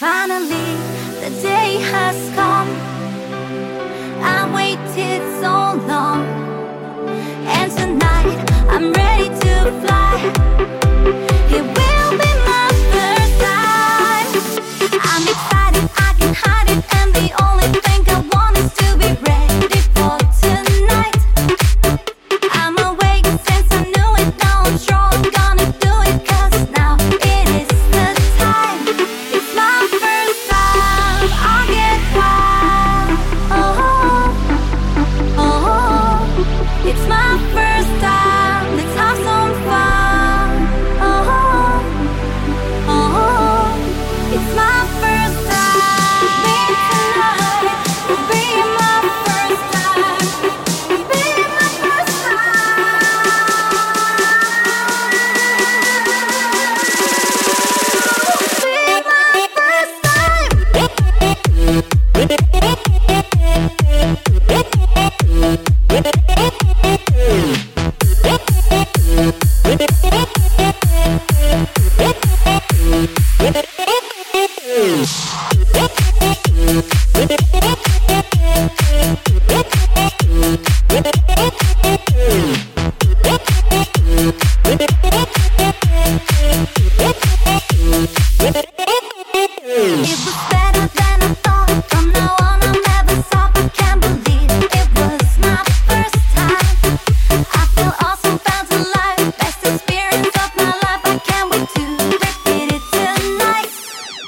Finally, 0.00 0.78
the 1.20 1.28
day 1.42 1.76
has 1.92 2.34
come. 2.34 2.89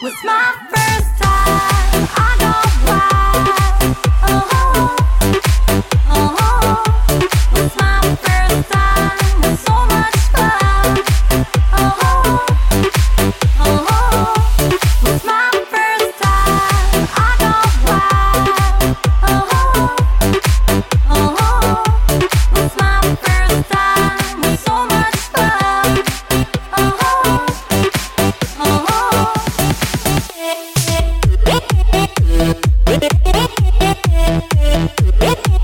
was 0.02 0.12
my 0.24 0.52
friend. 0.68 0.81
Yeah. 34.82 35.61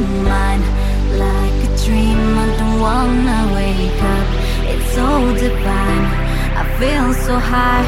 mind 0.00 0.64
like 1.18 1.58
a 1.68 1.70
dream. 1.84 2.20
I 2.38 2.56
don't 2.58 2.80
wanna 2.80 3.40
wake 3.54 4.02
up. 4.16 4.28
It's 4.72 4.94
so 4.94 5.08
divine. 5.36 6.06
I 6.60 6.64
feel 6.78 7.12
so 7.26 7.38
high 7.38 7.86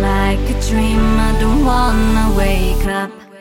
like 0.00 0.44
a 0.54 0.60
dream. 0.68 1.04
I 1.28 1.36
don't 1.40 1.64
wanna 1.64 2.36
wake 2.36 2.86
up. 2.86 3.33